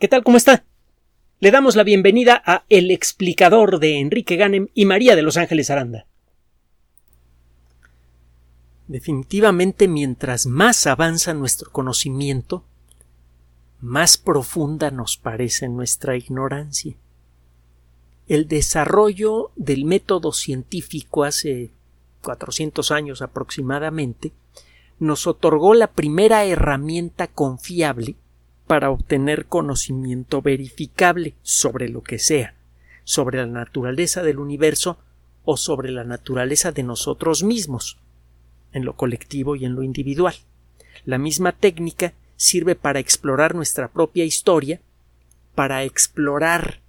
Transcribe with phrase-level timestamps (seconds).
[0.00, 0.24] ¿Qué tal?
[0.24, 0.64] ¿Cómo está?
[1.38, 5.70] Le damos la bienvenida a El explicador de Enrique Ganem y María de Los Ángeles
[5.70, 6.06] Aranda.
[8.88, 12.64] Definitivamente, mientras más avanza nuestro conocimiento,
[13.80, 16.96] más profunda nos parece nuestra ignorancia.
[18.26, 21.70] El desarrollo del método científico hace
[22.22, 24.32] 400 años aproximadamente
[24.98, 28.16] nos otorgó la primera herramienta confiable
[28.66, 32.54] para obtener conocimiento verificable sobre lo que sea,
[33.04, 34.98] sobre la naturaleza del universo
[35.44, 37.98] o sobre la naturaleza de nosotros mismos,
[38.72, 40.34] en lo colectivo y en lo individual.
[41.04, 44.80] La misma técnica sirve para explorar nuestra propia historia,
[45.54, 46.80] para explorar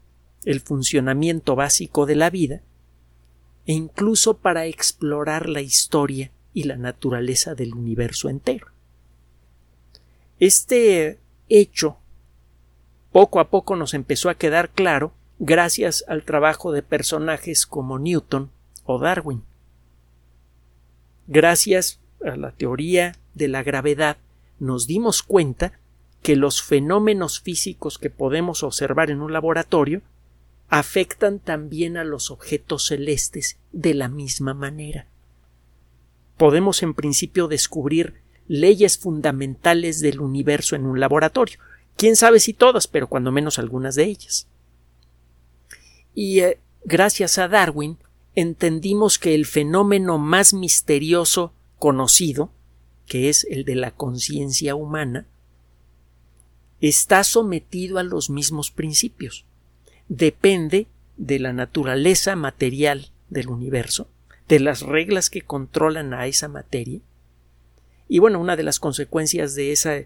[0.45, 2.61] el funcionamiento básico de la vida,
[3.65, 8.67] e incluso para explorar la historia y la naturaleza del universo entero.
[10.39, 11.97] Este hecho
[13.11, 18.51] poco a poco nos empezó a quedar claro gracias al trabajo de personajes como Newton
[18.83, 19.43] o Darwin.
[21.27, 24.17] Gracias a la teoría de la gravedad
[24.59, 25.79] nos dimos cuenta
[26.21, 30.01] que los fenómenos físicos que podemos observar en un laboratorio
[30.67, 35.07] afectan también a los objetos celestes de la misma manera.
[36.35, 41.59] Podemos en principio descubrir leyes fundamentales del universo en un laboratorio.
[41.97, 44.47] Quién sabe si todas, pero cuando menos algunas de ellas.
[46.13, 47.97] Y eh, gracias a Darwin
[48.35, 52.51] entendimos que el fenómeno más misterioso conocido,
[53.05, 55.27] que es el de la conciencia humana,
[56.81, 59.45] está sometido a los mismos principios.
[60.07, 64.09] Depende de la naturaleza material del universo,
[64.47, 66.99] de las reglas que controlan a esa materia,
[68.07, 69.95] y bueno, una de las consecuencias de esa,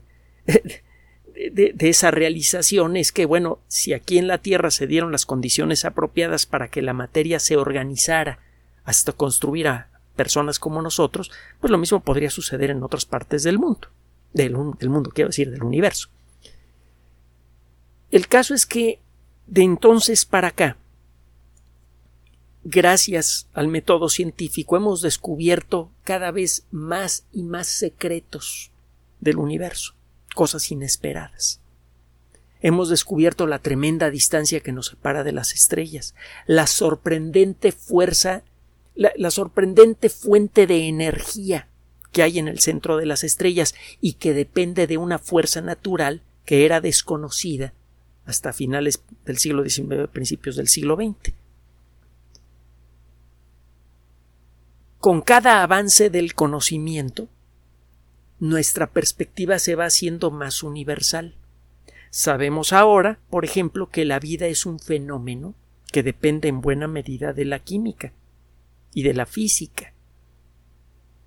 [0.46, 5.86] de, esa realización es que, bueno, si aquí en la Tierra se dieron las condiciones
[5.86, 8.40] apropiadas para que la materia se organizara
[8.84, 13.60] hasta construir a personas como nosotros, pues lo mismo podría suceder en otras partes del
[13.60, 13.90] mundo,
[14.34, 16.10] del, del mundo, quiero decir, del universo.
[18.12, 19.00] El caso es que
[19.48, 20.78] de entonces para acá,
[22.64, 28.72] gracias al método científico hemos descubierto cada vez más y más secretos
[29.20, 29.94] del universo,
[30.36, 31.62] cosas inesperadas.
[32.62, 36.14] Hemos descubierto la tremenda distancia que nos separa de las estrellas,
[36.46, 38.44] la sorprendente fuerza,
[38.96, 41.70] la, sorprendente fuente de energía
[42.12, 46.22] que hay en el centro de las estrellas y que depende de una fuerza natural
[46.44, 47.74] que era desconocida
[48.26, 51.34] hasta finales del siglo XIX, principios del siglo XX.
[55.00, 57.30] Con cada avance del conocimiento,
[58.40, 61.36] nuestra perspectiva se va haciendo más universal.
[62.10, 65.56] Sabemos ahora, por ejemplo, que la vida es un fenómeno
[65.92, 68.12] que depende en buena medida de la química
[68.94, 69.94] y de la física,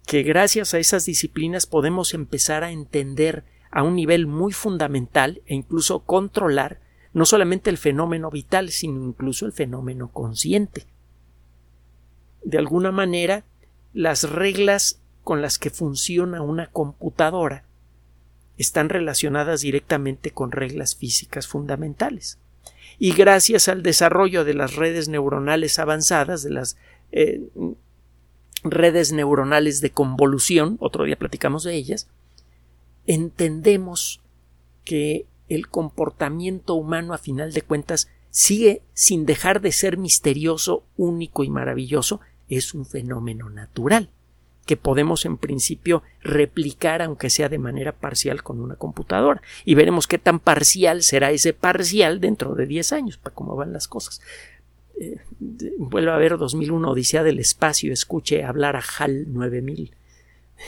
[0.06, 5.54] que gracias a esas disciplinas podemos empezar a entender a un nivel muy fundamental e
[5.54, 6.80] incluso controlar
[7.14, 10.86] no solamente el fenómeno vital, sino incluso el fenómeno consciente.
[12.44, 13.44] De alguna manera,
[13.92, 17.64] las reglas con las que funciona una computadora
[18.58, 22.38] están relacionadas directamente con reglas físicas fundamentales.
[22.98, 26.76] Y gracias al desarrollo de las redes neuronales avanzadas, de las
[27.10, 27.40] eh,
[28.62, 32.08] redes neuronales de convolución, otro día platicamos de ellas,
[33.06, 34.20] entendemos
[34.84, 41.44] que el comportamiento humano a final de cuentas sigue sin dejar de ser misterioso, único
[41.44, 42.20] y maravilloso,
[42.56, 44.10] es un fenómeno natural
[44.66, 50.06] que podemos en principio replicar aunque sea de manera parcial con una computadora y veremos
[50.06, 54.20] qué tan parcial será ese parcial dentro de 10 años para cómo van las cosas.
[55.00, 55.20] Eh,
[55.78, 59.96] vuelva a ver 2001 Odisea del Espacio, escuche hablar a HAL 9000.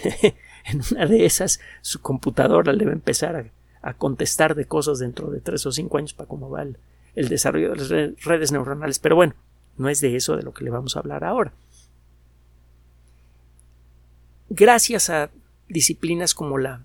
[0.64, 3.50] en una de esas su computadora le va a empezar
[3.82, 7.74] a, contestar de cosas dentro de 3 o 5 años para cómo va el desarrollo
[7.74, 8.98] de las redes neuronales.
[8.98, 9.34] Pero bueno,
[9.76, 11.52] no es de eso de lo que le vamos a hablar ahora
[14.54, 15.30] gracias a
[15.68, 16.84] disciplinas como la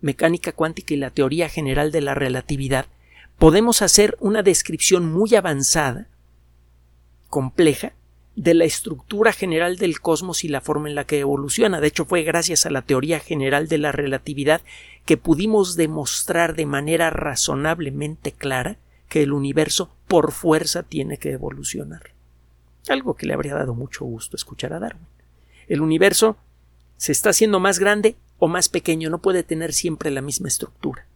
[0.00, 2.86] mecánica cuántica y la teoría general de la relatividad,
[3.38, 6.08] podemos hacer una descripción muy avanzada,
[7.28, 7.92] compleja,
[8.36, 11.80] de la estructura general del cosmos y la forma en la que evoluciona.
[11.80, 14.60] De hecho, fue gracias a la teoría general de la relatividad
[15.04, 18.76] que pudimos demostrar de manera razonablemente clara
[19.08, 22.12] que el universo por fuerza tiene que evolucionar.
[22.88, 25.06] Algo que le habría dado mucho gusto escuchar a Darwin.
[25.66, 26.36] El universo
[26.98, 31.06] se está haciendo más grande o más pequeño, no puede tener siempre la misma estructura.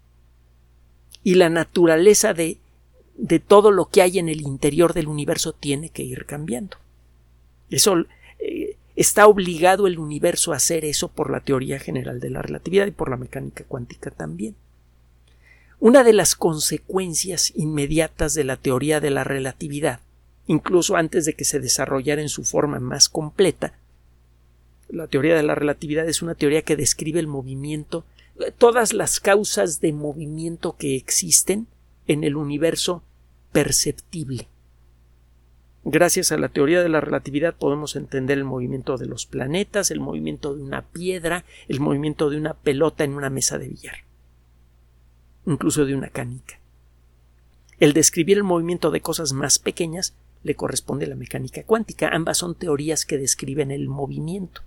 [1.25, 2.59] y la naturaleza de,
[3.17, 6.79] de todo lo que hay en el interior del universo tiene que ir cambiando.
[7.71, 8.05] Eso
[8.41, 12.87] eh, está obligado el universo a hacer eso por la teoría general de la relatividad
[12.87, 14.57] y por la mecánica cuántica también.
[15.79, 20.01] Una de las consecuencias inmediatas de la teoría de la relatividad,
[20.47, 23.75] incluso antes de que se desarrollara en su forma más completa,
[24.93, 28.05] la teoría de la relatividad es una teoría que describe el movimiento,
[28.59, 31.67] todas las causas de movimiento que existen
[32.07, 33.03] en el universo
[33.51, 34.49] perceptible.
[35.85, 39.99] Gracias a la teoría de la relatividad podemos entender el movimiento de los planetas, el
[39.99, 43.97] movimiento de una piedra, el movimiento de una pelota en una mesa de billar
[45.47, 46.59] incluso de una canica.
[47.79, 52.09] El describir el movimiento de cosas más pequeñas le corresponde a la mecánica cuántica.
[52.09, 54.63] Ambas son teorías que describen el movimiento.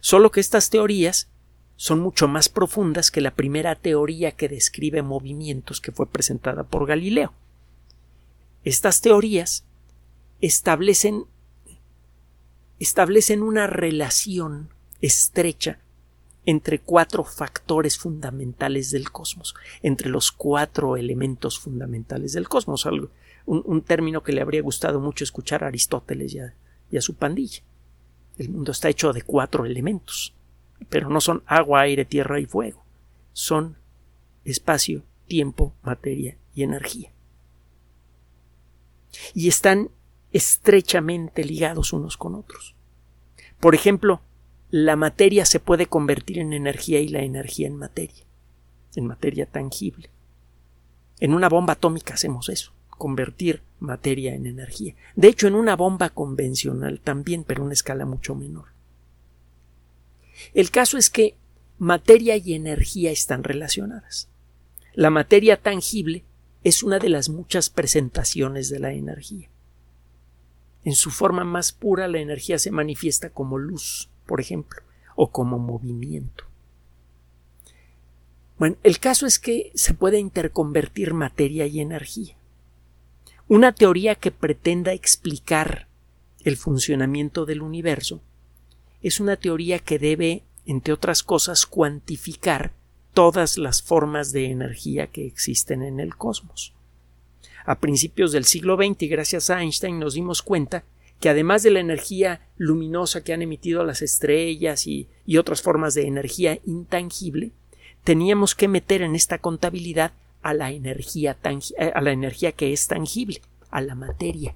[0.00, 1.28] Solo que estas teorías
[1.76, 6.86] son mucho más profundas que la primera teoría que describe movimientos que fue presentada por
[6.86, 7.32] Galileo.
[8.64, 9.64] Estas teorías
[10.40, 11.24] establecen
[12.78, 14.70] establecen una relación
[15.00, 15.78] estrecha
[16.46, 23.10] entre cuatro factores fundamentales del cosmos, entre los cuatro elementos fundamentales del cosmos, algo,
[23.46, 26.54] un, término que le habría gustado mucho escuchar a Aristóteles y a,
[26.90, 27.62] y a su pandilla.
[28.40, 30.32] El mundo está hecho de cuatro elementos,
[30.88, 32.82] pero no son agua, aire, tierra y fuego,
[33.34, 33.76] son
[34.46, 37.12] espacio, tiempo, materia y energía.
[39.34, 39.90] Y están
[40.32, 42.74] estrechamente ligados unos con otros.
[43.58, 44.22] Por ejemplo,
[44.70, 48.24] la materia se puede convertir en energía y la energía en materia,
[48.96, 50.08] en materia tangible.
[51.18, 54.94] En una bomba atómica hacemos eso, convertir materia en energía.
[55.16, 58.66] De hecho, en una bomba convencional también, pero a una escala mucho menor.
[60.54, 61.34] El caso es que
[61.78, 64.28] materia y energía están relacionadas.
[64.94, 66.24] La materia tangible
[66.62, 69.48] es una de las muchas presentaciones de la energía.
[70.84, 74.80] En su forma más pura, la energía se manifiesta como luz por ejemplo,
[75.16, 76.44] o como movimiento.
[78.60, 82.36] Bueno, el caso es que se puede interconvertir materia y energía.
[83.50, 85.88] Una teoría que pretenda explicar
[86.44, 88.20] el funcionamiento del universo
[89.02, 92.70] es una teoría que debe, entre otras cosas, cuantificar
[93.12, 96.74] todas las formas de energía que existen en el cosmos.
[97.64, 100.84] A principios del siglo XX, gracias a Einstein, nos dimos cuenta
[101.18, 106.06] que además de la energía luminosa que han emitido las estrellas y, otras formas de
[106.06, 107.50] energía intangible,
[108.04, 111.36] teníamos que meter en esta contabilidad a la energía,
[111.78, 114.54] eh, a la energía que es tangible, a la materia.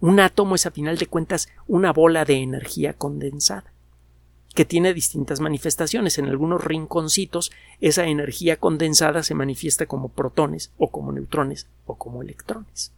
[0.00, 3.72] Un átomo es a final de cuentas una bola de energía condensada
[4.54, 6.18] que tiene distintas manifestaciones.
[6.18, 12.22] En algunos rinconcitos esa energía condensada se manifiesta como protones o como neutrones o como
[12.22, 12.92] electrones.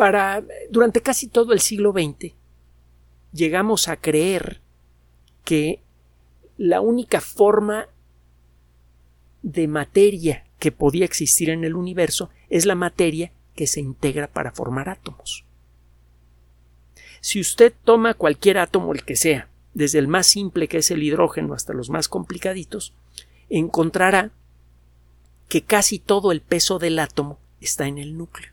[0.00, 2.32] para durante casi todo el siglo XX
[3.34, 4.62] llegamos a creer
[5.44, 5.82] que
[6.60, 7.88] la única forma
[9.40, 14.52] de materia que podía existir en el universo es la materia que se integra para
[14.52, 15.46] formar átomos.
[17.22, 21.02] Si usted toma cualquier átomo, el que sea, desde el más simple que es el
[21.02, 22.92] hidrógeno hasta los más complicaditos,
[23.48, 24.30] encontrará
[25.48, 28.52] que casi todo el peso del átomo está en el núcleo.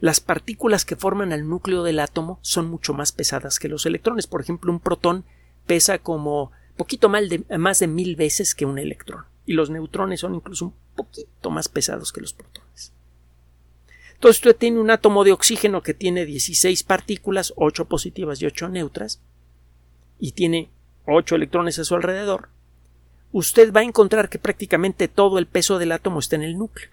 [0.00, 4.26] Las partículas que forman el núcleo del átomo son mucho más pesadas que los electrones.
[4.26, 5.24] Por ejemplo, un protón
[5.66, 9.24] pesa como poquito de, más de mil veces que un electrón.
[9.46, 12.92] Y los neutrones son incluso un poquito más pesados que los protones.
[14.14, 18.68] Entonces usted tiene un átomo de oxígeno que tiene 16 partículas, 8 positivas y 8
[18.68, 19.20] neutras,
[20.18, 20.70] y tiene
[21.06, 22.48] 8 electrones a su alrededor.
[23.32, 26.90] Usted va a encontrar que prácticamente todo el peso del átomo está en el núcleo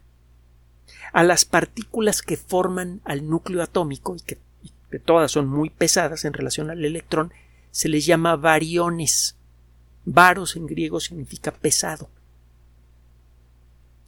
[1.14, 4.38] a las partículas que forman al núcleo atómico y que,
[5.06, 7.32] todas son muy pesadas en relación al electrón,
[7.72, 9.36] se les llama variones.
[10.06, 12.10] Varos en griego significa pesado.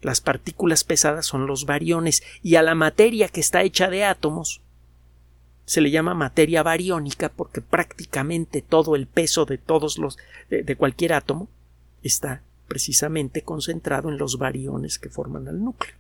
[0.01, 4.62] Las partículas pesadas son los variones y a la materia que está hecha de átomos
[5.65, 10.18] se le llama materia bariónica porque prácticamente todo el peso de todos los
[10.50, 11.48] de cualquier átomo
[12.01, 15.94] está precisamente concentrado en los variones que forman al núcleo.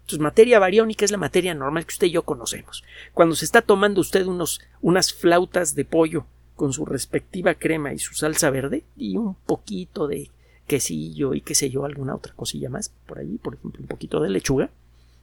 [0.00, 2.82] Entonces, materia bariónica es la materia normal que usted y yo conocemos.
[3.14, 6.26] Cuando se está tomando usted unos, unas flautas de pollo
[6.60, 10.30] con su respectiva crema y su salsa verde y un poquito de
[10.66, 14.20] quesillo y qué sé yo, alguna otra cosilla más por ahí, por ejemplo, un poquito
[14.20, 14.68] de lechuga,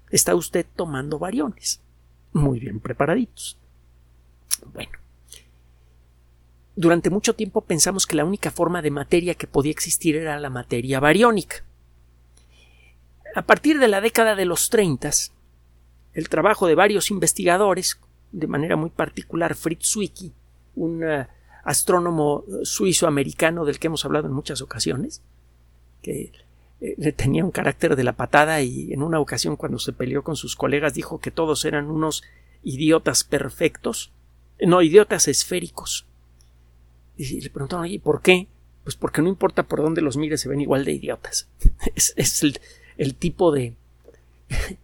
[0.10, 1.80] está usted tomando variones
[2.34, 3.56] muy bien preparaditos.
[4.74, 4.94] Bueno,
[6.76, 10.50] durante mucho tiempo pensamos que la única forma de materia que podía existir era la
[10.50, 11.58] materia bariónica.
[13.36, 15.12] A partir de la década de los 30,
[16.16, 18.00] el trabajo de varios investigadores,
[18.32, 20.34] de manera muy particular Fritz Zwicky,
[20.78, 21.28] un eh,
[21.64, 25.22] astrónomo suizo-americano del que hemos hablado en muchas ocasiones,
[26.02, 26.32] que
[26.80, 30.36] eh, tenía un carácter de la patada y en una ocasión cuando se peleó con
[30.36, 32.24] sus colegas dijo que todos eran unos
[32.64, 34.12] idiotas perfectos,
[34.62, 36.06] no, idiotas esféricos.
[37.18, 38.48] Y le preguntaron, ¿y por qué?
[38.84, 41.48] Pues porque no importa por dónde los mires, se ven igual de idiotas.
[41.96, 42.44] es,
[42.98, 43.74] el, tipo de,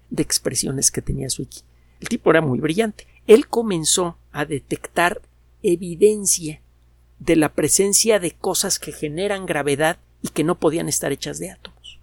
[0.10, 1.62] de expresiones que tenía Suiki.
[2.02, 3.08] El tipo era muy brillante.
[3.28, 5.22] Él comenzó a detectar
[5.64, 6.62] evidencia
[7.20, 11.52] de la presencia de cosas que generan gravedad y que no podían estar hechas de
[11.52, 12.00] átomos.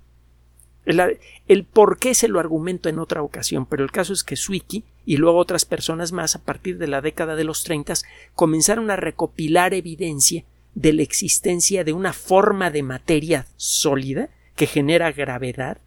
[1.47, 4.85] El, por qué se lo argumento en otra ocasión, pero el caso es que Zwicky
[5.05, 7.95] y luego otras personas más a partir de la década de los 30
[8.35, 15.13] comenzaron a recopilar evidencia de la existencia de una forma de materia sólida que genera
[15.13, 15.79] gravedad,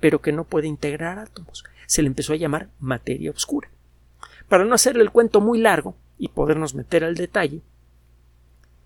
[0.00, 1.64] pero que no puede integrar átomos.
[1.86, 3.70] Se le empezó a llamar materia oscura.
[4.48, 7.60] Para no hacerle el cuento muy largo y podernos meter al detalle,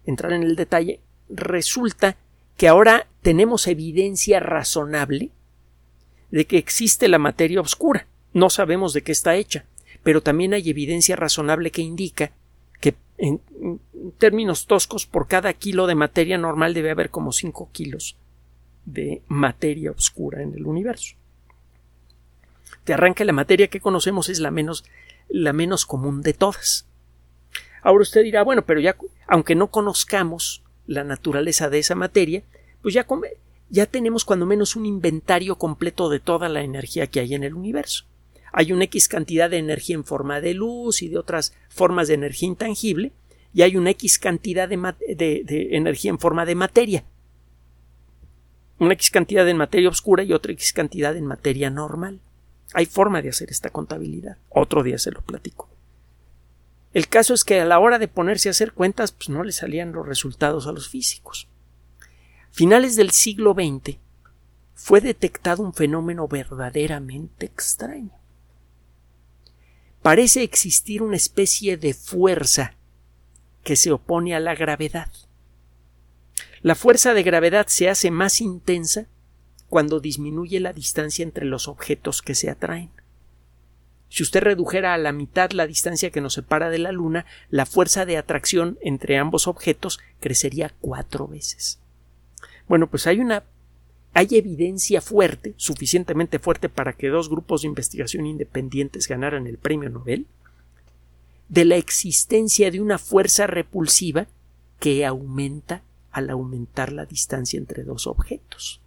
[0.05, 2.17] entrar en el detalle, resulta
[2.57, 5.31] que ahora tenemos evidencia razonable
[6.31, 8.07] de que existe la materia oscura.
[8.33, 9.65] No sabemos de qué está hecha,
[10.03, 12.33] pero también hay evidencia razonable que indica
[12.81, 13.41] que en
[14.19, 18.17] términos toscos por cada kilo de materia normal debe haber como 5 kilos
[18.85, 21.15] de materia oscura en el universo.
[22.85, 24.85] De arranque la materia que conocemos es la menos,
[25.29, 26.87] la menos común de todas.
[27.83, 28.97] Ahora usted dirá, bueno, pero ya,
[29.27, 32.43] aunque no conozcamos la naturaleza de esa materia,
[32.81, 33.07] pues ya,
[33.71, 37.55] ya tenemos cuando menos un inventario completo de toda la energía que hay en el
[37.55, 38.05] universo.
[38.53, 42.15] Hay una X cantidad de energía en forma de luz y de otras formas de
[42.15, 43.13] energía intangible,
[43.55, 47.05] y hay una X cantidad de, de energía en forma de materia.
[48.79, 52.21] Una X cantidad en materia oscura y otra X cantidad en materia normal.
[52.75, 54.39] Hay forma de hacer esta contabilidad.
[54.49, 55.69] Otro día se lo platico.
[56.93, 59.53] El caso es que a la hora de ponerse a hacer cuentas, pues no le
[59.53, 61.49] salían los resultados a los físicos.
[62.51, 63.99] Finales del siglo XX
[64.75, 68.13] fue detectado un fenómeno verdaderamente extraño.
[70.03, 72.75] Parece existir una especie de fuerza
[73.63, 75.11] que se opone a la gravedad.
[76.61, 79.07] La fuerza de gravedad se hace más intensa
[79.69, 82.91] cuando disminuye la distancia entre los objetos que se atraen.
[84.13, 87.65] Si usted redujera a la mitad la distancia que nos separa de la Luna, la
[87.65, 91.79] fuerza de atracción entre ambos objetos crecería cuatro veces.
[92.69, 93.45] Bueno, pues hay una
[94.13, 99.89] hay evidencia fuerte, suficientemente fuerte para que dos grupos de investigación independientes ganaran el premio
[99.89, 100.27] Nobel,
[101.49, 104.27] de la existencia de una fuerza repulsiva
[104.79, 108.83] que aumenta al aumentar la distancia entre dos objetos.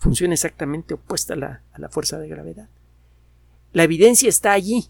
[0.00, 2.68] Funciona exactamente opuesta a la, a la fuerza de gravedad.
[3.72, 4.88] La evidencia está allí.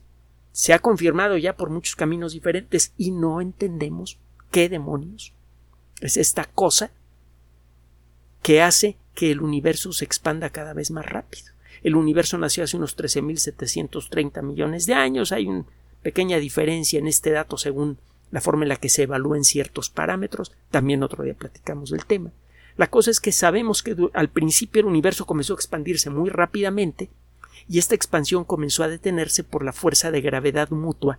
[0.52, 4.18] Se ha confirmado ya por muchos caminos diferentes y no entendemos
[4.50, 5.32] qué demonios
[6.02, 6.90] es esta cosa
[8.42, 11.52] que hace que el universo se expanda cada vez más rápido.
[11.82, 15.32] El universo nació hace unos 13.730 millones de años.
[15.32, 15.64] Hay una
[16.02, 17.98] pequeña diferencia en este dato según
[18.30, 20.52] la forma en la que se evalúan ciertos parámetros.
[20.70, 22.32] También otro día platicamos del tema.
[22.76, 27.10] La cosa es que sabemos que al principio el universo comenzó a expandirse muy rápidamente
[27.68, 31.18] y esta expansión comenzó a detenerse por la fuerza de gravedad mutua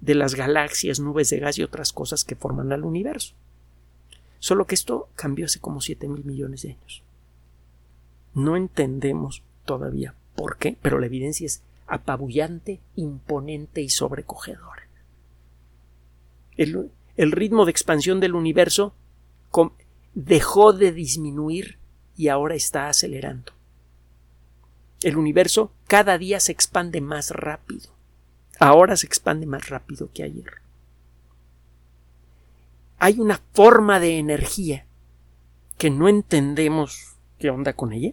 [0.00, 3.34] de las galaxias, nubes de gas y otras cosas que forman al universo.
[4.38, 7.02] Solo que esto cambió hace como siete mil millones de años.
[8.34, 14.88] No entendemos todavía por qué, pero la evidencia es apabullante, imponente y sobrecogedora.
[16.56, 18.94] El, el ritmo de expansión del universo
[20.14, 21.78] dejó de disminuir
[22.16, 23.52] y ahora está acelerando.
[25.02, 27.90] El universo cada día se expande más rápido.
[28.58, 30.60] Ahora se expande más rápido que ayer.
[32.98, 34.84] Hay una forma de energía
[35.78, 38.12] que no entendemos qué onda con ella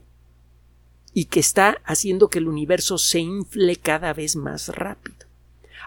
[1.13, 5.17] y que está haciendo que el universo se infle cada vez más rápido.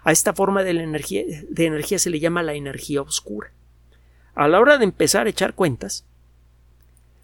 [0.05, 3.51] A esta forma de, de energía se le llama la energía oscura.
[4.35, 6.05] A la hora de empezar a echar cuentas,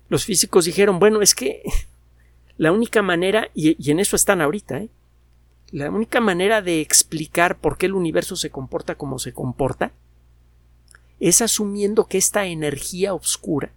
[0.08, 1.62] los físicos dijeron, bueno, es que
[2.58, 4.88] la única manera, y, en eso están ahorita, ¿eh?
[5.70, 9.92] la única manera de explicar por qué el universo se comporta como se comporta
[11.18, 13.72] es asumiendo que esta energía oscura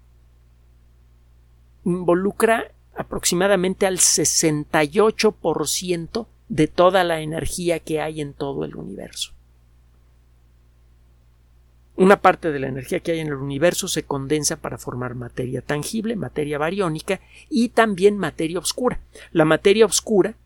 [1.86, 9.34] involucra aproximadamente al 68% de toda la energía que hay en todo el universo.
[12.00, 15.62] Una parte de la energía que hay en el universo se condensa para formar materia
[15.62, 19.02] tangible, materia bariónica y también materia oscura.
[19.34, 20.38] La materia oscura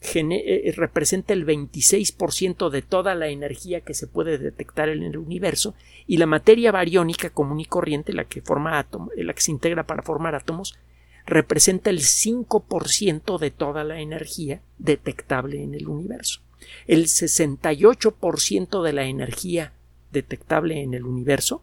[0.00, 5.18] eh, eh, representa el 26% de toda la energía que se puede detectar en el
[5.18, 5.74] universo
[6.06, 9.50] y la materia bariónica común y corriente, la que forma átomos, eh, la que se
[9.50, 10.78] integra para formar átomos,
[11.26, 16.42] representa el 5% de toda la energía detectable en el universo.
[16.86, 19.72] El 68% de la energía
[20.12, 21.62] detectable en el universo,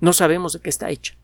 [0.00, 1.14] no sabemos de qué está hecha,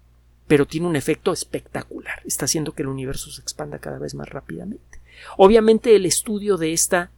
[0.46, 2.22] pero tiene un efecto espectacular.
[2.24, 5.00] Está haciendo que el universo se expanda cada vez más rápidamente.
[5.36, 7.10] Obviamente el estudio de esta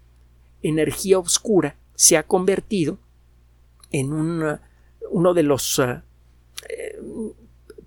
[0.63, 2.99] energía oscura se ha convertido
[3.93, 4.59] en un,
[5.11, 7.01] uno de los eh,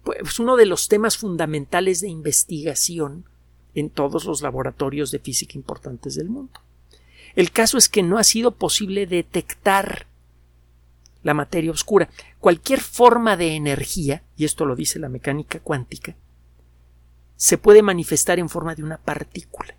[0.03, 3.25] pues uno de los temas fundamentales de investigación
[3.75, 6.61] en todos los laboratorios de física importantes del mundo.
[7.35, 10.07] El caso es que no ha sido posible detectar
[11.27, 12.07] la materia oscura.
[12.39, 16.15] Cualquier forma de energía, y esto lo dice la mecánica cuántica,
[17.35, 19.75] se puede manifestar en forma de una partícula.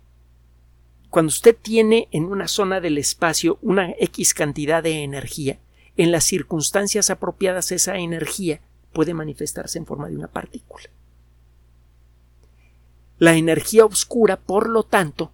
[1.09, 5.57] Cuando usted tiene en una zona del espacio una X cantidad de energía,
[5.97, 8.61] en las circunstancias apropiadas esa energía
[8.93, 10.85] puede manifestarse en forma de una partícula.
[13.17, 15.31] La energía oscura, por lo tanto,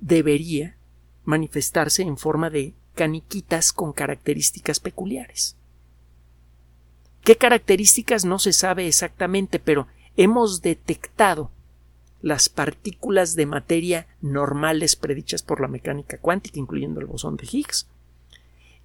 [0.00, 0.76] debería
[1.22, 5.56] manifestarse en forma de caniquitas con características peculiares.
[7.22, 11.50] ¿Qué características no se sabe exactamente, pero hemos detectado
[12.22, 17.88] las partículas de materia normales predichas por la mecánica cuántica, incluyendo el bosón de Higgs.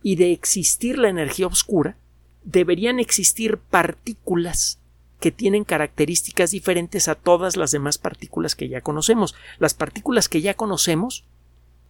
[0.01, 1.97] Y de existir la energía oscura,
[2.43, 4.79] deberían existir partículas
[5.19, 9.33] que tienen características diferentes a todas las demás partículas que ya conocemos.
[9.57, 11.25] Las partículas que ya conocemos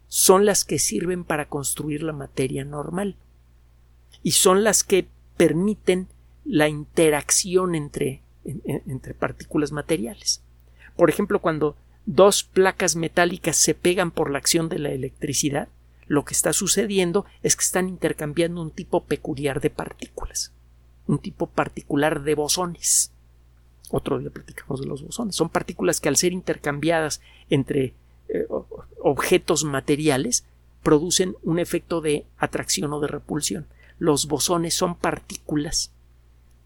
[0.08, 3.16] son las que sirven para construir la materia normal
[4.24, 5.08] y son las que
[5.38, 6.08] permiten
[6.46, 10.42] la interacción entre, entre partículas materiales.
[10.96, 15.68] Por ejemplo, cuando dos placas metálicas se pegan por la acción de la electricidad,
[16.08, 20.54] lo que está sucediendo es que están intercambiando un tipo peculiar de partículas,
[21.08, 23.12] un tipo particular de bosones.
[23.90, 25.36] Otro día platicamos de los bosones.
[25.36, 27.94] Son partículas que al ser intercambiadas entre
[28.42, 28.48] eh,
[29.02, 30.46] objetos materiales
[30.84, 33.66] producen un efecto de atracción o de repulsión.
[33.98, 35.92] Los bosones son partículas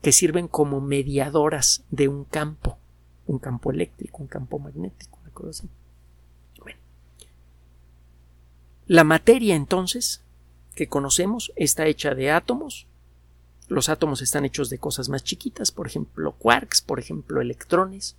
[0.02, 2.78] que sirven como mediadoras de un campo,
[3.28, 5.70] un campo eléctrico, un campo magnético, una cosa así.
[8.90, 10.24] La materia entonces
[10.74, 12.88] que conocemos está hecha de átomos.
[13.68, 18.16] Los átomos están hechos de cosas más chiquitas, por ejemplo quarks, por ejemplo electrones.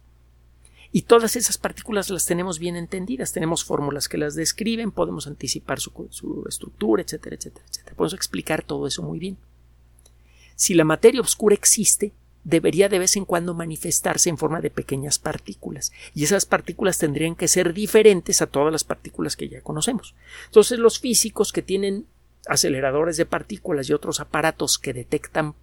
[0.93, 5.79] Y todas esas partículas las tenemos bien entendidas, tenemos fórmulas que las describen, podemos anticipar
[5.79, 7.97] su, estructura, etcétera, etcétera, etcétera.
[7.97, 9.37] Podemos explicar todo eso muy bien.
[10.57, 15.19] Si la materia oscura existe, debería de vez en cuando manifestarse en forma de pequeñas
[15.19, 20.15] partículas, y esas partículas tendrían que ser diferentes a todas las partículas que ya conocemos.
[20.47, 22.07] Entonces los físicos que tienen
[22.47, 25.55] aceleradores de partículas y otros aparatos que detectan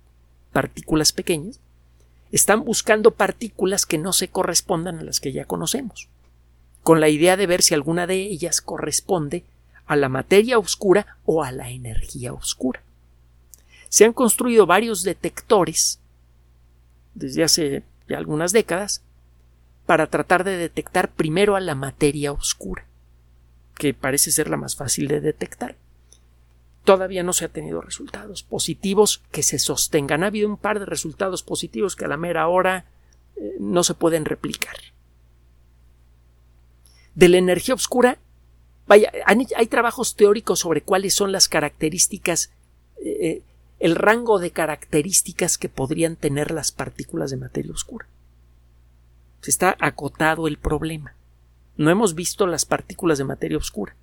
[0.53, 1.59] partículas pequeñas,
[2.31, 6.09] están buscando partículas que no se correspondan a las que ya conocemos,
[6.83, 9.43] con la idea de ver si alguna de ellas corresponde
[9.85, 12.81] a la materia oscura o a la energía oscura.
[13.89, 15.99] Se han construido varios detectores
[17.15, 19.01] desde hace ya algunas décadas
[19.85, 22.85] para tratar de detectar primero a la materia oscura,
[23.75, 25.75] que parece ser la más fácil de detectar
[26.87, 30.23] todavía no se ha tenido resultados positivos que se sostengan.
[30.23, 32.85] Ha habido un par de resultados positivos que a la mera hora
[33.35, 34.77] eh, no se pueden replicar.
[37.13, 38.19] De la energía oscura,
[38.87, 42.51] hay, trabajos teóricos sobre cuáles son las características,
[43.03, 43.41] eh, eh,
[43.81, 48.07] el rango de características que podrían tener las partículas de materia oscura.
[49.41, 51.15] Se está acotado el problema.
[51.75, 53.93] No hemos visto las partículas de materia oscura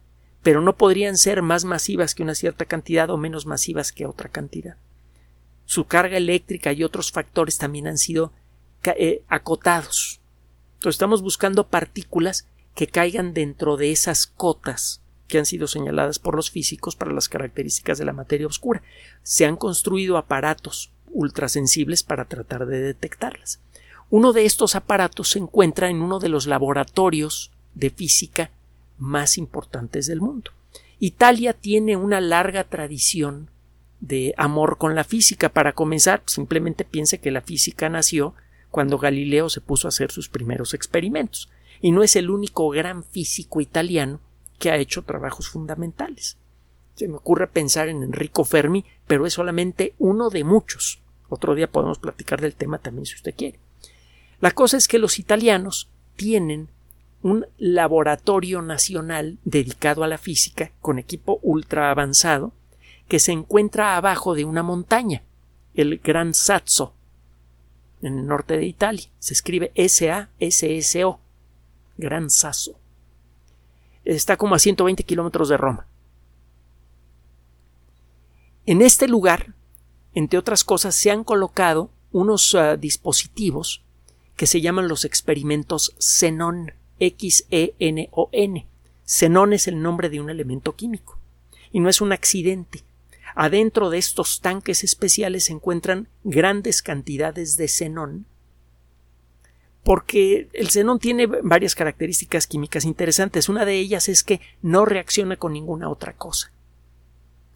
[0.45, 4.29] pero no podrían ser más masivas que una cierta cantidad o menos masivas que otra
[4.29, 4.77] cantidad.
[5.65, 8.31] Su carga eléctrica y otros factores también han sido
[8.85, 10.21] eh, acotados.
[10.85, 16.51] Estamos buscando partículas que caigan dentro de esas cotas que han sido señaladas por los
[16.51, 18.83] físicos para las características de la materia oscura.
[19.23, 23.61] Se han construido aparatos ultrasensibles para tratar de detectarlas.
[24.11, 28.51] Uno de estos aparatos se encuentra en uno de los laboratorios de física
[28.99, 30.51] más importantes del mundo.
[30.99, 33.51] Italia tiene una larga tradición
[34.01, 35.49] de amor con la física.
[35.49, 38.35] Para comenzar, simplemente piense que la física nació
[38.71, 41.49] cuando Galileo se puso a hacer sus primeros experimentos,
[41.81, 44.21] y no es el único gran físico italiano
[44.59, 46.39] que ha hecho trabajos fundamentales.
[46.95, 51.01] Se me ocurre pensar en Enrico Fermi, pero es solamente uno de muchos.
[51.29, 53.59] Otro día podemos platicar del tema también si usted quiere.
[54.41, 56.69] La cosa es que los italianos tienen
[57.25, 62.53] un laboratorio nacional dedicado a la física con equipo ultra avanzado
[63.09, 65.23] que se encuentra abajo de una montaña,
[65.75, 66.93] el Gran Sasso,
[68.03, 69.09] en el norte de Italia.
[69.21, 71.19] Se escribe S-A-S-S-O,
[71.97, 72.79] Gran Sasso.
[74.05, 75.87] Está como a 120 kilómetros de Roma.
[78.67, 79.55] En este lugar,
[80.13, 83.83] entre otras cosas, se han colocado unos ah, dispositivos
[84.37, 85.95] que se llaman los experimentos
[87.11, 88.65] Xenon.
[89.07, 91.19] Xenón es el nombre de un elemento químico.
[91.73, 92.85] Y no es un accidente.
[93.35, 98.27] Adentro de estos tanques especiales se encuentran grandes cantidades de xenón,
[99.83, 103.49] porque el xenón tiene varias características químicas interesantes.
[103.49, 106.53] Una de ellas es que no reacciona con ninguna otra cosa.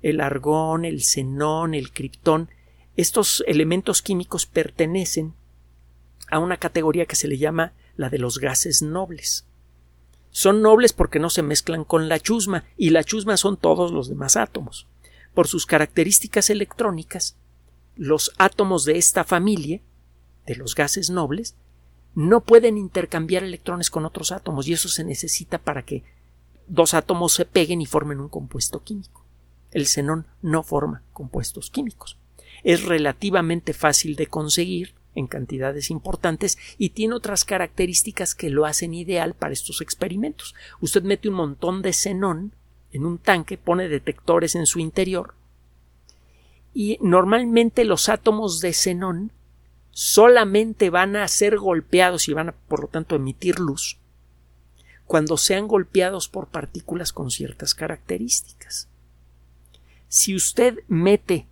[0.02, 2.50] El argón, el xenón, el criptón,
[2.96, 5.32] estos elementos químicos pertenecen
[6.28, 9.44] a una categoría que se le llama la de los gases nobles.
[10.30, 14.08] Son nobles porque no se mezclan con la chusma, y la chusma son todos los
[14.08, 14.86] demás átomos.
[15.34, 17.36] Por sus características electrónicas,
[17.96, 19.82] los átomos de esta familia,
[20.46, 21.56] de los gases nobles,
[22.14, 26.04] no pueden intercambiar electrones con otros átomos, y eso se necesita para que
[26.68, 29.24] dos átomos se peguen y formen un compuesto químico.
[29.72, 32.16] El xenón no forma compuestos químicos.
[32.62, 38.94] Es relativamente fácil de conseguir, en cantidades importantes y tiene otras características que lo hacen
[38.94, 40.54] ideal para estos experimentos.
[40.80, 42.52] Usted mete un montón de xenón
[42.92, 45.34] en un tanque, pone detectores en su interior
[46.72, 49.32] y normalmente los átomos de xenón
[49.90, 53.98] solamente van a ser golpeados y van a por lo tanto emitir luz
[55.06, 58.88] cuando sean golpeados por partículas con ciertas características.
[60.08, 61.46] Si usted mete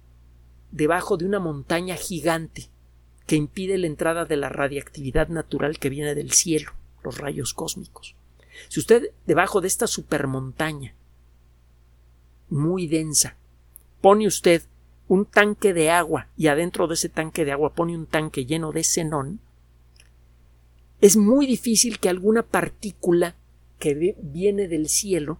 [0.70, 2.68] debajo de una montaña gigante
[3.26, 8.14] que impide la entrada de la radiactividad natural que viene del cielo, los rayos cósmicos.
[8.68, 10.94] Si usted debajo de esta supermontaña
[12.48, 13.36] muy densa
[14.00, 14.62] pone usted
[15.08, 18.72] un tanque de agua y adentro de ese tanque de agua pone un tanque lleno
[18.72, 19.40] de xenón,
[21.00, 23.34] es muy difícil que alguna partícula
[23.78, 25.38] que viene del cielo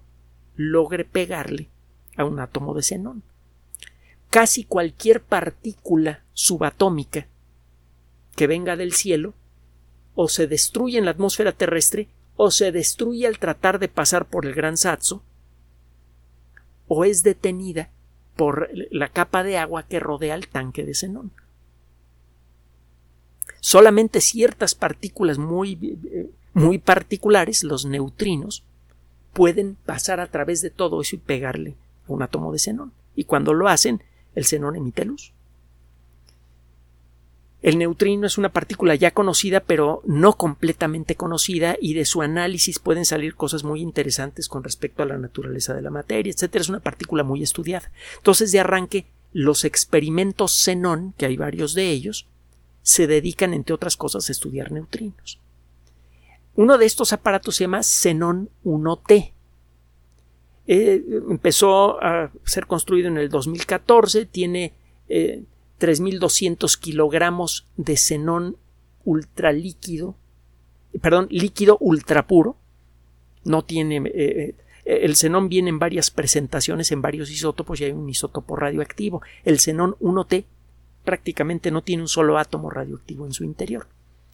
[0.56, 1.68] logre pegarle
[2.16, 3.22] a un átomo de xenón.
[4.30, 7.26] Casi cualquier partícula subatómica
[8.36, 9.34] que venga del cielo
[10.14, 14.46] o se destruye en la atmósfera terrestre o se destruye al tratar de pasar por
[14.46, 15.22] el gran Satso
[16.86, 17.90] o es detenida
[18.36, 21.32] por la capa de agua que rodea el tanque de xenón.
[23.60, 25.98] Solamente ciertas partículas muy,
[26.52, 28.62] muy particulares, los neutrinos,
[29.32, 32.92] pueden pasar a través de todo eso y pegarle a un átomo de xenón.
[33.16, 34.02] Y cuando lo hacen,
[34.34, 35.32] el xenón emite luz.
[37.66, 42.78] El neutrino es una partícula ya conocida, pero no completamente conocida, y de su análisis
[42.78, 46.62] pueden salir cosas muy interesantes con respecto a la naturaleza de la materia, etcétera.
[46.62, 47.90] Es una partícula muy estudiada.
[48.18, 52.28] Entonces, de arranque, los experimentos xenón, que hay varios de ellos,
[52.82, 55.40] se dedican, entre otras cosas, a estudiar neutrinos.
[56.54, 59.32] Uno de estos aparatos se llama Xenón 1T.
[60.68, 64.72] Eh, empezó a ser construido en el 2014, tiene
[65.08, 65.42] eh,
[65.80, 68.56] 3.200 kilogramos de xenón
[69.04, 70.16] ultralíquido,
[71.00, 72.56] perdón, líquido ultrapuro.
[73.44, 73.98] No tiene.
[73.98, 78.56] Eh, eh, el xenón viene en varias presentaciones, en varios isótopos y hay un isótopo
[78.56, 79.22] radioactivo.
[79.44, 80.44] El xenón 1T
[81.04, 83.86] prácticamente no tiene un solo átomo radioactivo en su interior.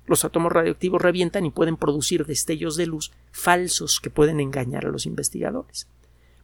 [0.06, 4.90] Los átomos radioactivos revientan y pueden producir destellos de luz falsos que pueden engañar a
[4.90, 5.86] los investigadores.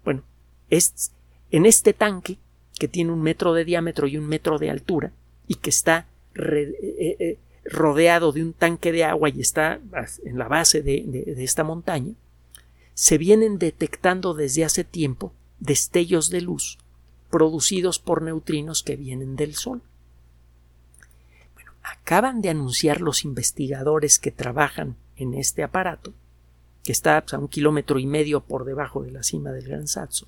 [0.05, 0.23] Bueno,
[0.71, 1.13] es,
[1.51, 2.39] en este tanque
[2.79, 5.13] que tiene un metro de diámetro y un metro de altura
[5.47, 9.81] y que está eh, eh, eh, rodeado de un tanque de agua y está
[10.25, 12.15] en la base de, esta montaña,
[12.95, 16.79] se vienen detectando desde hace tiempo destellos de luz
[17.31, 19.83] producidos por neutrinos que vienen del Sol.
[21.83, 26.15] Acaban de anunciar los investigadores que trabajan en este aparato,
[26.85, 30.27] que está a un kilómetro y medio por debajo de la cima del Gran Saxo,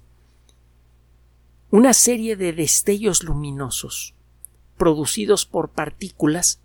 [1.70, 4.14] una serie de destellos luminosos
[4.76, 6.60] producidos por partículas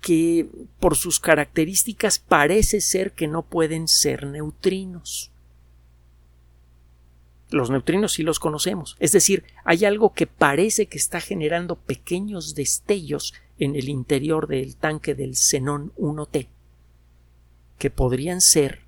[0.00, 0.48] que
[0.80, 5.30] por sus características parece ser que no pueden ser neutrinos.
[7.50, 12.54] Los neutrinos sí los conocemos, es decir, hay algo que parece que está generando pequeños
[12.54, 16.48] destellos en el interior del tanque del xenón 1T,
[17.78, 18.80] que podrían ser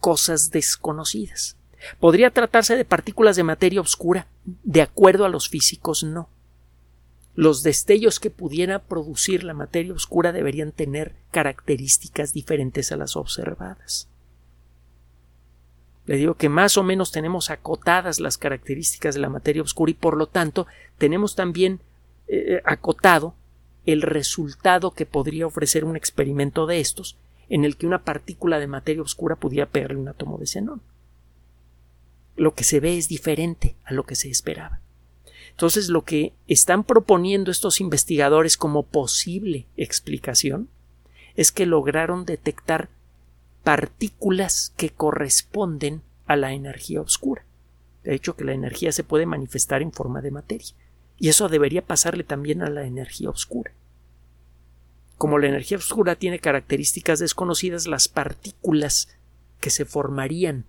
[0.00, 1.56] cosas desconocidas.
[2.00, 4.26] ¿Podría tratarse de partículas de materia oscura?
[4.44, 6.28] De acuerdo a los físicos, no.
[7.34, 14.08] Los destellos que pudiera producir la materia oscura deberían tener características diferentes a las observadas.
[16.06, 19.94] Le digo que más o menos tenemos acotadas las características de la materia oscura y
[19.94, 20.66] por lo tanto
[20.98, 21.80] tenemos también
[22.28, 23.34] eh, acotado
[23.84, 27.16] el resultado que podría ofrecer un experimento de estos
[27.48, 30.80] en el que una partícula de materia oscura pudiera pegarle un átomo de xenón.
[32.36, 34.80] Lo que se ve es diferente a lo que se esperaba.
[35.50, 40.68] Entonces, lo que están proponiendo estos investigadores como posible explicación
[41.34, 42.90] es que lograron detectar
[43.64, 47.44] partículas que corresponden a la energía oscura.
[48.04, 50.74] De hecho, que la energía se puede manifestar en forma de materia.
[51.18, 53.72] Y eso debería pasarle también a la energía oscura.
[55.18, 59.08] Como la energía oscura tiene características desconocidas, las partículas
[59.60, 60.66] que se formarían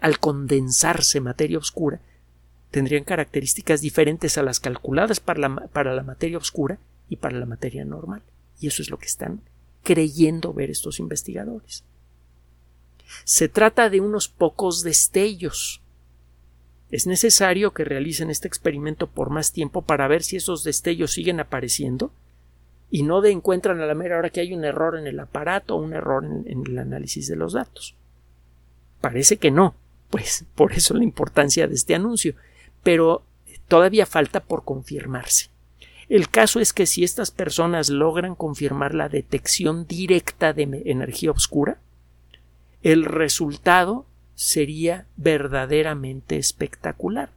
[0.00, 2.00] al condensarse materia oscura
[2.72, 6.78] tendrían características diferentes a las calculadas para la, para la materia oscura
[7.08, 8.22] y para la materia normal.
[8.58, 9.42] Y eso es lo que están
[9.84, 11.84] creyendo ver estos investigadores.
[13.24, 15.82] Se trata de unos pocos destellos.
[16.90, 21.40] Es necesario que realicen este experimento por más tiempo para ver si esos destellos siguen
[21.40, 22.10] apareciendo
[22.90, 25.76] y no de encuentran a la mera hora que hay un error en el aparato
[25.76, 27.96] o un error en, en el análisis de los datos.
[29.00, 29.74] Parece que no,
[30.12, 32.34] pues por eso la importancia de este anuncio,
[32.82, 33.24] pero
[33.66, 35.48] todavía falta por confirmarse.
[36.10, 41.80] El caso es que si estas personas logran confirmar la detección directa de energía oscura,
[42.82, 47.30] el resultado sería verdaderamente espectacular.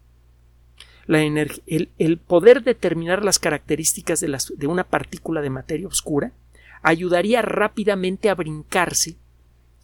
[1.07, 6.33] el, poder determinar las características de, de una partícula de materia oscura
[6.81, 9.15] ayudaría rápidamente a brincarse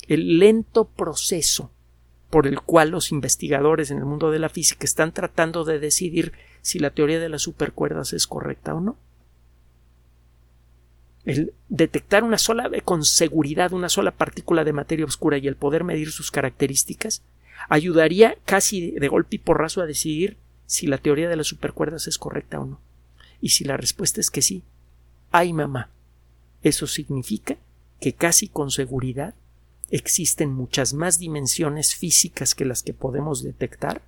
[0.09, 1.71] el lento proceso
[2.31, 6.31] por el cual los investigadores en el mundo de la física están tratando de decidir
[6.61, 8.97] si la teoría de las supercuerdas es correcta o no.
[11.25, 15.83] El detectar una sola con seguridad una sola partícula de materia oscura y el poder
[15.83, 17.21] medir sus características
[17.69, 22.17] ayudaría casi de golpe y porrazo a decidir si la teoría de las supercuerdas es
[22.17, 22.79] correcta o no.
[23.41, 24.63] Y si la respuesta es que sí,
[25.31, 25.89] ay mamá,
[26.63, 27.57] eso significa
[27.99, 29.35] que casi con seguridad
[29.91, 34.01] existen muchas más dimensiones físicas que las que podemos detectar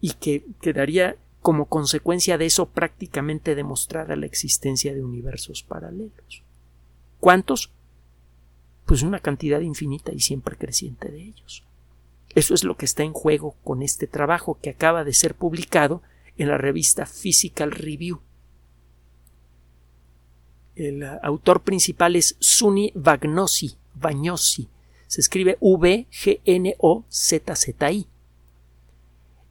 [0.00, 6.42] y que quedaría como consecuencia de eso prácticamente demostrada la existencia de universos paralelos.
[7.18, 7.72] ¿Cuántos?
[8.84, 11.64] Pues una cantidad infinita y siempre creciente de ellos.
[12.34, 16.02] Eso es lo que está en juego con este trabajo que acaba de ser publicado
[16.36, 18.20] en la revista Physical Review.
[20.76, 24.68] El autor principal es Suni Vagnosi, Bagnosi.
[25.06, 26.06] Se escribe V-G-N-O-Z-Z-I.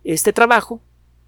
[0.03, 0.81] Este trabajo,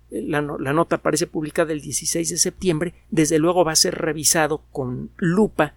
[0.10, 5.12] la, nota aparece publicada el 16 de septiembre, desde luego va a ser revisado con
[5.18, 5.76] lupa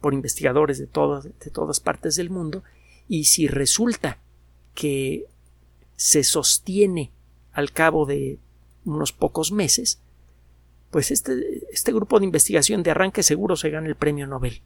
[0.00, 2.62] por investigadores de todas, de todas partes del mundo
[3.08, 4.18] y si resulta
[4.74, 5.26] que
[5.96, 7.10] se sostiene
[7.52, 8.38] al cabo de
[8.84, 10.00] unos pocos meses,
[10.90, 14.62] pues este, este grupo de investigación de arranque seguro se gana el premio Nobel.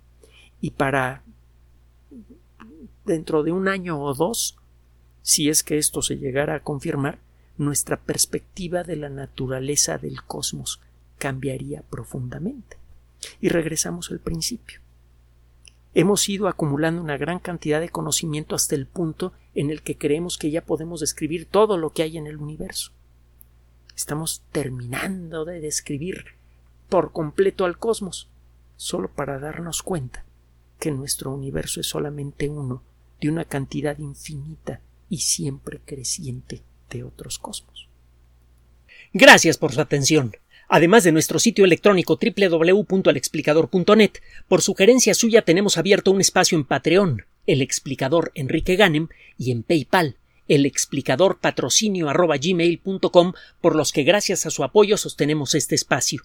[0.61, 1.25] Y para
[3.05, 4.57] dentro de un año o dos,
[5.23, 7.19] si es que esto se llegara a confirmar,
[7.59, 10.81] nuestra perspectiva de la naturaleza del cosmos
[11.19, 12.77] cambiaría profundamente.
[13.41, 14.81] Y regresamos al principio.
[15.95, 20.39] Hemos ido acumulando una gran cantidad de conocimiento hasta el punto en el que creemos
[20.39, 22.93] que ya podemos describir todo lo que hay en el universo.
[23.95, 26.25] Estamos terminando de describir
[26.89, 28.29] por completo al cosmos,
[28.77, 30.25] solo para darnos cuenta
[30.79, 32.83] que nuestro universo es solamente uno
[33.23, 37.89] de una cantidad infinita y siempre creciente de otros cosmos.
[39.13, 40.33] Gracias por su atención.
[40.69, 44.11] Además de nuestro sitio electrónico www.alexplicador.net,
[44.49, 49.09] por sugerencia suya tenemos abierto un espacio en Patreon, el explicador Enrique Ganem,
[49.39, 50.17] y en PayPal,
[50.49, 52.09] el explicador patrocinio
[53.61, 56.25] por los que gracias a su apoyo sostenemos este espacio.